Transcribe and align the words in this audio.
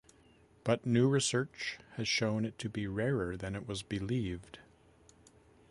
But 0.63 0.83
new 0.83 1.07
research 1.07 1.77
has 1.91 2.07
shown 2.07 2.43
it 2.43 2.57
to 2.57 2.67
be 2.69 2.87
rarer 2.87 3.37
than 3.37 3.55
it 3.55 3.67
was 3.67 3.83
believed. 3.83 4.57